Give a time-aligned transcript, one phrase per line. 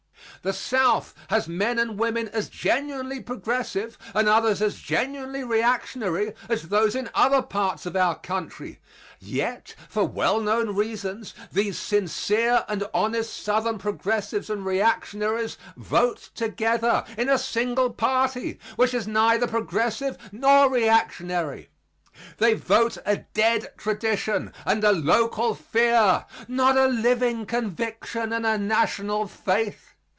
[0.43, 6.69] The South has men and women as genuinely progressive and others as genuinely reactionary as
[6.69, 8.79] those in other parts of our country.
[9.19, 17.05] Yet, for well known reasons, these sincere and honest southern progressives and reactionaries vote together
[17.19, 21.69] in a single party, which is neither progressive nor reactionary.
[22.39, 28.57] They vote a dead tradition and a local fear, not a living conviction and a
[28.57, 29.85] national faith.